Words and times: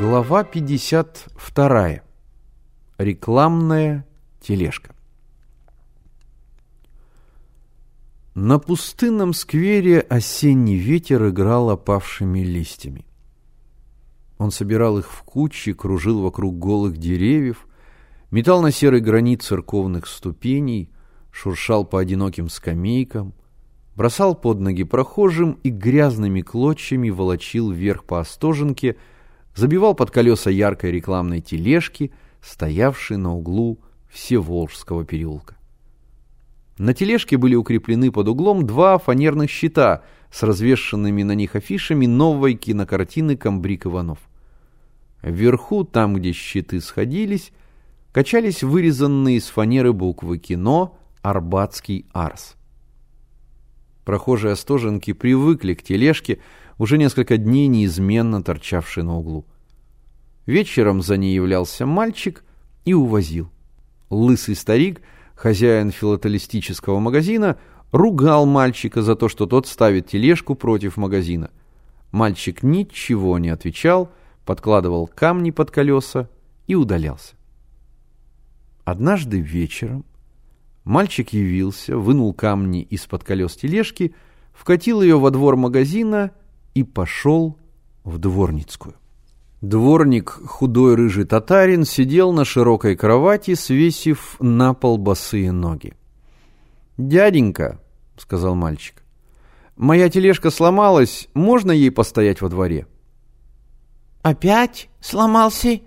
Глава 0.00 0.42
52. 0.42 2.00
Рекламная 2.98 4.04
тележка. 4.40 4.92
На 8.34 8.58
пустынном 8.58 9.32
сквере 9.32 10.00
осенний 10.00 10.74
ветер 10.78 11.28
играл 11.28 11.70
опавшими 11.70 12.40
листьями. 12.40 13.06
Он 14.38 14.50
собирал 14.50 14.98
их 14.98 15.12
в 15.12 15.22
кучи, 15.22 15.72
кружил 15.72 16.22
вокруг 16.22 16.58
голых 16.58 16.96
деревьев, 16.96 17.68
метал 18.32 18.62
на 18.62 18.72
серый 18.72 19.00
гранит 19.00 19.42
церковных 19.42 20.08
ступеней, 20.08 20.90
шуршал 21.30 21.84
по 21.84 22.00
одиноким 22.00 22.48
скамейкам, 22.48 23.32
бросал 23.94 24.34
под 24.34 24.58
ноги 24.58 24.82
прохожим 24.82 25.52
и 25.62 25.70
грязными 25.70 26.40
клочьями 26.40 27.10
волочил 27.10 27.70
вверх 27.70 28.04
по 28.04 28.18
остоженке, 28.18 28.96
забивал 29.54 29.94
под 29.94 30.10
колеса 30.10 30.50
яркой 30.50 30.92
рекламной 30.92 31.40
тележки, 31.40 32.12
стоявшей 32.42 33.16
на 33.16 33.34
углу 33.34 33.78
Всеволжского 34.10 35.04
переулка. 35.04 35.56
На 36.78 36.92
тележке 36.92 37.36
были 37.36 37.54
укреплены 37.54 38.10
под 38.10 38.28
углом 38.28 38.66
два 38.66 38.98
фанерных 38.98 39.50
щита 39.50 40.02
с 40.32 40.42
развешенными 40.42 41.22
на 41.22 41.32
них 41.32 41.54
афишами 41.54 42.06
новой 42.06 42.54
кинокартины 42.54 43.36
«Камбрик 43.36 43.86
Иванов». 43.86 44.18
Вверху, 45.22 45.84
там, 45.84 46.14
где 46.14 46.32
щиты 46.32 46.80
сходились, 46.80 47.52
качались 48.12 48.62
вырезанные 48.62 49.36
из 49.36 49.46
фанеры 49.46 49.92
буквы 49.92 50.38
«Кино» 50.38 50.98
«Арбатский 51.22 52.06
Арс». 52.12 52.56
Прохожие 54.04 54.52
Остоженки 54.52 55.12
привыкли 55.12 55.74
к 55.74 55.82
тележке, 55.82 56.40
уже 56.78 56.98
несколько 56.98 57.36
дней 57.36 57.66
неизменно 57.66 58.42
торчавшей 58.42 59.02
на 59.02 59.16
углу. 59.16 59.46
Вечером 60.46 61.02
за 61.02 61.16
ней 61.16 61.34
являлся 61.34 61.86
мальчик 61.86 62.44
и 62.84 62.94
увозил. 62.94 63.50
Лысый 64.10 64.54
старик– 64.54 65.00
хозяин 65.34 65.90
филателистического 65.90 66.98
магазина, 66.98 67.58
ругал 67.92 68.46
мальчика 68.46 69.02
за 69.02 69.16
то, 69.16 69.28
что 69.28 69.46
тот 69.46 69.66
ставит 69.66 70.08
тележку 70.08 70.54
против 70.54 70.96
магазина. 70.96 71.50
Мальчик 72.12 72.62
ничего 72.62 73.38
не 73.38 73.50
отвечал, 73.50 74.12
подкладывал 74.44 75.06
камни 75.06 75.50
под 75.50 75.70
колеса 75.70 76.28
и 76.66 76.74
удалялся. 76.74 77.34
Однажды 78.84 79.40
вечером 79.40 80.04
мальчик 80.84 81.32
явился, 81.32 81.96
вынул 81.96 82.32
камни 82.34 82.82
из-под 82.82 83.24
колес 83.24 83.56
тележки, 83.56 84.14
вкатил 84.52 85.02
ее 85.02 85.18
во 85.18 85.30
двор 85.30 85.56
магазина 85.56 86.32
и 86.74 86.82
пошел 86.82 87.56
в 88.04 88.18
дворницкую. 88.18 88.94
Дворник, 89.60 90.30
худой 90.30 90.94
рыжий 90.94 91.24
татарин, 91.24 91.84
сидел 91.84 92.32
на 92.32 92.44
широкой 92.44 92.96
кровати, 92.96 93.54
свесив 93.54 94.36
на 94.40 94.74
пол 94.74 94.98
босые 94.98 95.52
ноги. 95.52 95.94
«Дяденька»,— 96.98 97.80
сказал 98.18 98.54
мальчик,— 98.54 99.02
«моя 99.76 100.10
тележка 100.10 100.50
сломалась, 100.50 101.28
можно 101.32 101.72
ей 101.72 101.90
постоять 101.90 102.42
во 102.42 102.50
дворе?» 102.50 102.86
«Опять 104.22 104.90
сломался?» 105.00 105.80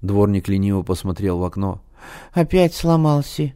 Дворник 0.00 0.48
лениво 0.48 0.82
посмотрел 0.82 1.38
в 1.38 1.44
окно. 1.44 1.82
«Опять 2.32 2.74
сломался». 2.74 3.52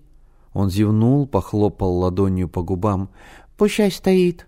Он 0.52 0.70
зевнул, 0.70 1.26
похлопал 1.26 1.98
ладонью 1.98 2.48
по 2.48 2.62
губам. 2.62 3.10
«Пущай 3.56 3.92
стоит. 3.92 4.46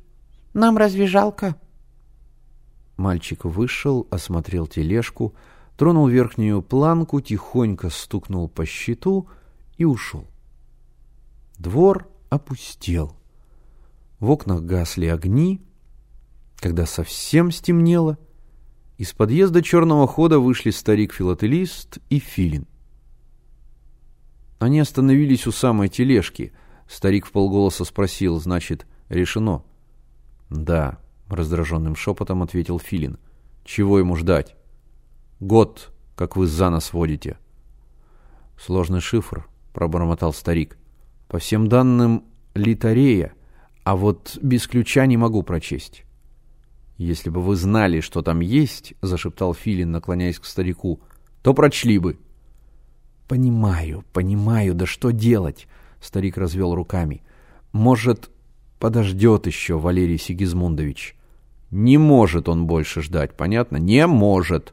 Нам 0.54 0.76
разве 0.76 1.06
жалко?» 1.06 1.56
Мальчик 2.98 3.44
вышел, 3.44 4.08
осмотрел 4.10 4.66
тележку, 4.66 5.32
тронул 5.76 6.08
верхнюю 6.08 6.62
планку, 6.62 7.20
тихонько 7.20 7.90
стукнул 7.90 8.48
по 8.48 8.66
щиту 8.66 9.28
и 9.76 9.84
ушел. 9.84 10.26
Двор 11.58 12.08
опустел. 12.28 13.16
В 14.18 14.30
окнах 14.30 14.62
гасли 14.62 15.06
огни. 15.06 15.62
Когда 16.56 16.86
совсем 16.86 17.52
стемнело, 17.52 18.18
из 18.96 19.12
подъезда 19.12 19.62
черного 19.62 20.08
хода 20.08 20.40
вышли 20.40 20.70
старик-филателист 20.70 21.98
и 22.10 22.18
филин. 22.18 22.66
Они 24.58 24.80
остановились 24.80 25.46
у 25.46 25.52
самой 25.52 25.88
тележки. 25.88 26.52
Старик 26.88 27.26
в 27.26 27.30
полголоса 27.30 27.84
спросил, 27.84 28.40
значит, 28.40 28.88
решено? 29.08 29.62
Да,— 30.50 30.98
раздраженным 31.28 31.96
шепотом 31.96 32.42
ответил 32.42 32.78
Филин. 32.78 33.18
«Чего 33.64 33.98
ему 33.98 34.16
ждать?» 34.16 34.56
«Год, 35.40 35.92
как 36.16 36.36
вы 36.36 36.46
за 36.46 36.70
нас 36.70 36.92
водите». 36.92 37.38
«Сложный 38.58 39.00
шифр»,— 39.00 39.46
пробормотал 39.72 40.32
старик. 40.32 40.78
«По 41.28 41.38
всем 41.38 41.68
данным, 41.68 42.24
литарея, 42.54 43.34
а 43.84 43.96
вот 43.96 44.38
без 44.42 44.66
ключа 44.66 45.06
не 45.06 45.16
могу 45.16 45.42
прочесть». 45.42 46.04
«Если 46.96 47.30
бы 47.30 47.40
вы 47.40 47.54
знали, 47.54 48.00
что 48.00 48.22
там 48.22 48.40
есть»,— 48.40 48.94
зашептал 49.02 49.54
Филин, 49.54 49.92
наклоняясь 49.92 50.40
к 50.40 50.44
старику,— 50.44 51.00
«то 51.42 51.54
прочли 51.54 51.98
бы». 51.98 52.18
«Понимаю, 53.28 54.04
понимаю, 54.12 54.74
да 54.74 54.86
что 54.86 55.10
делать?»— 55.10 55.68
старик 56.00 56.36
развел 56.36 56.74
руками. 56.74 57.22
«Может, 57.72 58.30
подождет 58.80 59.46
еще 59.46 59.78
Валерий 59.78 60.18
Сигизмундович?» 60.18 61.17
Не 61.70 61.98
может 61.98 62.48
он 62.48 62.66
больше 62.66 63.02
ждать, 63.02 63.36
понятно? 63.36 63.76
Не 63.76 64.06
может. 64.06 64.72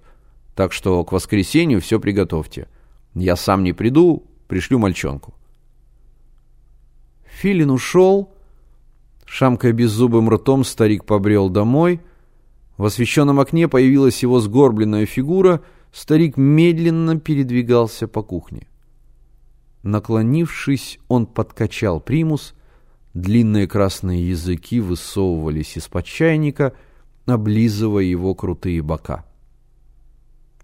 Так 0.56 0.72
что 0.72 1.04
к 1.04 1.12
воскресенью 1.12 1.82
все 1.82 2.00
приготовьте. 2.00 2.68
Я 3.14 3.36
сам 3.36 3.64
не 3.64 3.74
приду, 3.74 4.24
пришлю 4.48 4.80
мальчонку. 4.80 5.34
Филин 7.26 7.70
ушел. 7.70 8.32
Шамкая 9.26 9.74
беззубым 9.74 10.30
ртом, 10.30 10.64
старик 10.64 11.04
побрел 11.04 11.50
домой. 11.50 12.00
В 12.78 12.86
освещенном 12.86 13.40
окне 13.40 13.68
появилась 13.68 14.22
его 14.22 14.40
сгорбленная 14.40 15.06
фигура. 15.06 15.62
Старик 15.92 16.38
медленно 16.38 17.20
передвигался 17.20 18.08
по 18.08 18.22
кухне. 18.22 18.68
Наклонившись, 19.84 21.00
он 21.08 21.26
подкачал 21.26 22.00
примус. 22.00 22.54
Длинные 23.16 23.68
красные 23.68 24.30
языки 24.30 24.80
высовывались 24.80 25.76
из-под 25.78 26.06
чайника— 26.06 26.74
облизывая 27.26 28.04
его 28.04 28.36
крутые 28.36 28.82
бока. 28.82 29.26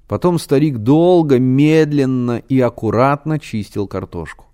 Потом 0.07 0.39
старик 0.39 0.77
долго, 0.77 1.39
медленно 1.39 2.37
и 2.37 2.59
аккуратно 2.59 3.39
чистил 3.39 3.87
картошку. 3.87 4.45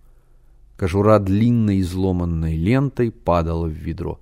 Кожура 0.78 1.20
длинной 1.20 1.82
изломанной 1.82 2.56
лентой 2.56 3.12
падала 3.12 3.66
в 3.66 3.72
ведро. 3.72 4.20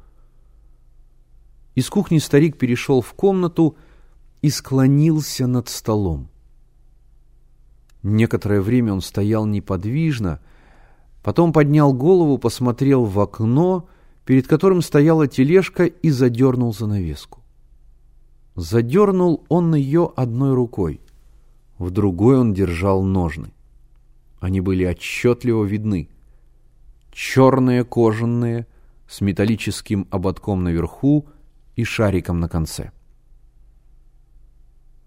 Из 1.76 1.90
кухни 1.90 2.20
старик 2.20 2.58
перешел 2.58 3.02
в 3.02 3.14
комнату 3.14 3.76
и 4.42 4.50
склонился 4.50 5.46
над 5.46 5.68
столом. 5.68 6.30
Некоторое 8.02 8.62
время 8.62 8.94
он 8.94 9.02
стоял 9.02 9.46
неподвижно, 9.46 10.40
потом 11.26 11.54
поднял 11.54 11.92
голову, 11.92 12.38
посмотрел 12.38 13.04
в 13.06 13.20
окно, 13.20 13.90
перед 14.26 14.46
которым 14.46 14.84
стояла 14.84 15.28
тележка 15.28 15.86
и 15.86 16.12
задернул 16.12 16.72
занавеску. 16.72 17.42
Задернул 18.54 19.44
он 19.50 19.74
ее 19.74 20.14
одной 20.16 20.54
рукой, 20.54 21.02
в 21.80 21.90
другой 21.90 22.38
он 22.38 22.54
держал 22.54 23.02
ножны. 23.02 23.54
Они 24.40 24.62
были 24.62 24.86
отчетливо 24.86 25.64
видны. 25.64 26.10
Черные 27.12 27.84
кожаные, 27.84 28.68
с 29.10 29.20
металлическим 29.20 30.08
ободком 30.12 30.64
наверху 30.64 31.26
и 31.76 31.84
шариком 31.84 32.40
на 32.40 32.48
конце. 32.48 32.92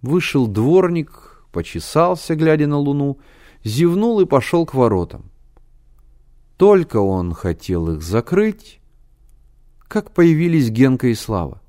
Вышел 0.03 0.49
дворник, 0.49 1.45
почесался, 1.53 2.35
глядя 2.35 2.67
на 2.67 2.79
луну, 2.79 3.19
зевнул 3.63 4.19
и 4.19 4.27
пошел 4.27 4.67
к 4.67 4.75
воротам. 4.75 5.31
Только 6.59 6.97
он 6.97 7.35
хотел 7.35 7.89
их 7.89 8.03
закрыть, 8.03 8.81
как 9.87 10.11
появились 10.11 10.71
Генка 10.71 11.07
и 11.07 11.15
Слава. 11.15 11.63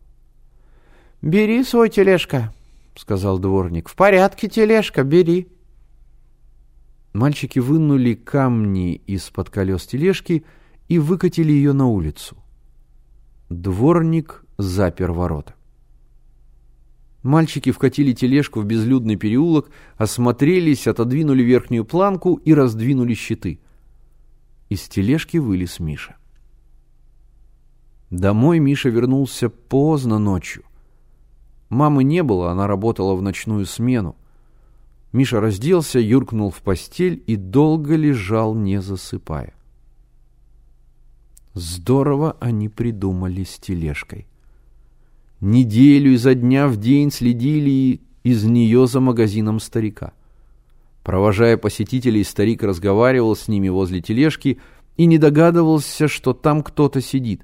«Бери 1.21 1.63
свой 1.63 1.89
тележка»,— 1.89 2.51
сказал 2.95 3.37
дворник. 3.37 3.87
«В 3.87 3.95
порядке 3.95 4.49
тележка, 4.49 5.03
бери». 5.03 5.47
Мальчики 7.13 7.59
вынули 7.59 8.15
камни 8.15 8.95
из-под 9.05 9.51
колес 9.51 9.85
тележки 9.85 10.43
и 10.87 10.97
выкатили 10.97 11.51
ее 11.51 11.73
на 11.73 11.85
улицу. 11.85 12.35
Дворник 13.49 14.43
запер 14.57 15.11
ворота. 15.11 15.53
Мальчики 17.21 17.71
вкатили 17.71 18.13
тележку 18.13 18.61
в 18.61 18.65
безлюдный 18.65 19.17
переулок, 19.17 19.69
осмотрелись, 19.97 20.87
отодвинули 20.87 21.43
верхнюю 21.43 21.85
планку 21.85 22.35
и 22.43 22.55
раздвинули 22.55 23.13
щиты. 23.13 23.59
Из 24.69 24.87
тележки 24.87 25.37
вылез 25.37 25.79
Миша. 25.79 26.15
Домой 28.11 28.59
Миша 28.59 28.89
вернулся 28.89 29.49
поздно 29.49 30.19
ночью. 30.19 30.63
Мамы 31.69 32.03
не 32.03 32.21
было, 32.23 32.51
она 32.51 32.67
работала 32.67 33.15
в 33.15 33.21
ночную 33.21 33.65
смену. 33.65 34.15
Миша 35.11 35.41
разделся, 35.41 35.99
юркнул 35.99 36.51
в 36.51 36.61
постель 36.61 37.23
и 37.25 37.35
долго 37.35 37.95
лежал, 37.95 38.53
не 38.53 38.79
засыпая. 38.79 39.55
Здорово 41.55 42.37
они 42.39 42.69
придумали 42.69 43.43
с 43.43 43.57
тележкой. 43.57 44.27
Неделю 45.41 46.13
изо 46.13 46.35
дня 46.35 46.67
в 46.67 46.77
день 46.77 47.11
следили 47.11 48.01
из 48.23 48.43
нее 48.43 48.85
за 48.85 48.99
магазином 48.99 49.59
старика. 49.59 50.13
Провожая 51.03 51.57
посетителей, 51.57 52.23
старик 52.23 52.63
разговаривал 52.63 53.35
с 53.35 53.47
ними 53.47 53.69
возле 53.69 54.01
тележки 54.01 54.59
и 54.97 55.05
не 55.05 55.17
догадывался, 55.17 56.07
что 56.07 56.33
там 56.33 56.61
кто-то 56.61 57.01
сидит. 57.01 57.43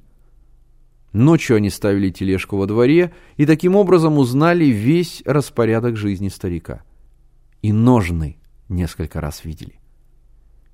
Ночью 1.14 1.56
они 1.56 1.70
ставили 1.70 2.10
тележку 2.10 2.58
во 2.58 2.66
дворе 2.66 3.14
и 3.38 3.46
таким 3.46 3.78
образом 3.78 4.18
узнали 4.18 4.66
весь 4.66 5.24
распорядок 5.26 5.96
жизни 5.96 6.28
старика. 6.28 6.84
И 7.62 7.72
ножны 7.72 8.38
несколько 8.68 9.22
раз 9.22 9.46
видели. 9.46 9.80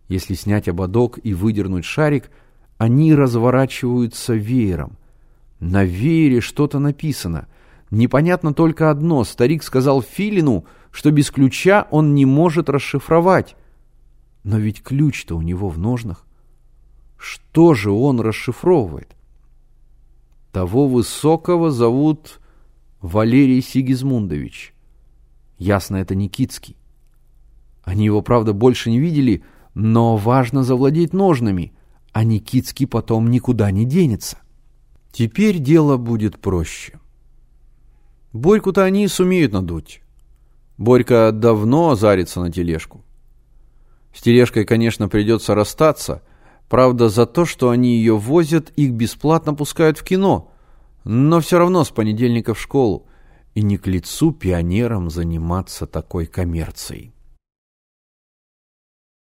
Если 0.07 0.33
снять 0.33 0.67
ободок 0.67 1.19
и 1.23 1.33
выдернуть 1.35 1.85
шарик, 1.85 2.31
они 2.79 3.13
разворачиваются 3.13 4.33
веером. 4.33 4.97
На 5.59 5.83
веере 5.83 6.41
что-то 6.41 6.79
написано. 6.79 7.47
Непонятно 7.91 8.53
только 8.53 8.89
одно. 8.89 9.23
Старик 9.23 9.61
сказал 9.61 10.01
Филину, 10.01 10.65
что 10.91 11.11
без 11.11 11.31
ключа 11.31 11.87
он 11.89 12.13
не 12.13 12.25
может 12.25 12.69
расшифровать. 12.69 13.55
Но 14.43 14.57
ведь 14.57 14.83
ключ-то 14.83 15.35
у 15.37 15.41
него 15.41 15.69
в 15.69 15.77
ножнах. 15.77 16.25
Что 17.17 17.73
же 17.73 17.91
он 17.91 18.19
расшифровывает? 18.19 19.15
Того 20.51 20.87
высокого 20.87 21.71
зовут 21.71 22.41
Валерий 22.99 23.61
Сигизмундович. 23.61 24.73
Ясно, 25.57 25.97
это 25.97 26.15
Никитский. 26.15 26.75
Они 27.83 28.05
его, 28.05 28.21
правда, 28.21 28.53
больше 28.53 28.89
не 28.89 28.99
видели, 28.99 29.43
но 29.73 30.17
важно 30.17 30.63
завладеть 30.63 31.13
ножнами, 31.13 31.73
а 32.11 32.23
Никитский 32.23 32.87
потом 32.87 33.29
никуда 33.29 33.71
не 33.71 33.85
денется. 33.85 34.39
Теперь 35.11 35.59
дело 35.59 35.97
будет 35.97 36.39
проще. 36.39 36.99
Борьку-то 38.33 38.83
они 38.83 39.07
сумеют 39.07 39.53
надуть. 39.53 40.01
Борька 40.81 41.31
давно 41.31 41.95
зарится 41.95 42.41
на 42.41 42.51
тележку. 42.51 43.03
С 44.13 44.21
тележкой, 44.21 44.65
конечно, 44.65 45.07
придется 45.07 45.55
расстаться, 45.55 46.21
Правда, 46.71 47.09
за 47.09 47.25
то, 47.25 47.43
что 47.43 47.69
они 47.69 47.97
ее 47.97 48.15
возят, 48.15 48.69
их 48.77 48.93
бесплатно 48.93 49.53
пускают 49.53 49.97
в 49.97 50.05
кино. 50.05 50.53
Но 51.03 51.41
все 51.41 51.57
равно 51.57 51.83
с 51.83 51.89
понедельника 51.89 52.53
в 52.53 52.61
школу. 52.61 53.07
И 53.55 53.61
не 53.61 53.77
к 53.77 53.87
лицу 53.87 54.31
пионерам 54.31 55.09
заниматься 55.09 55.85
такой 55.85 56.27
коммерцией. 56.27 57.13